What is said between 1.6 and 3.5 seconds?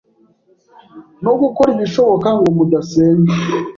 ibishoboka ngo mudasenya.